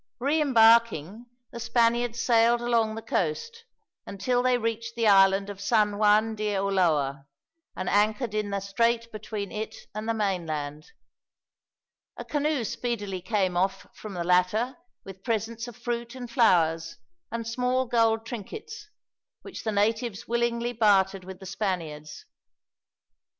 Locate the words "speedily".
12.63-13.21